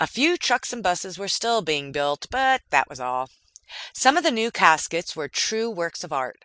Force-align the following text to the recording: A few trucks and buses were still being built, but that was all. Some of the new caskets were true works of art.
A 0.00 0.06
few 0.06 0.38
trucks 0.38 0.72
and 0.72 0.82
buses 0.82 1.18
were 1.18 1.28
still 1.28 1.60
being 1.60 1.92
built, 1.92 2.24
but 2.30 2.62
that 2.70 2.88
was 2.88 3.00
all. 3.00 3.28
Some 3.92 4.16
of 4.16 4.22
the 4.22 4.30
new 4.30 4.50
caskets 4.50 5.14
were 5.14 5.28
true 5.28 5.68
works 5.68 6.02
of 6.02 6.10
art. 6.10 6.42